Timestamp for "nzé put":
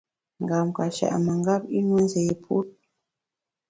2.05-2.67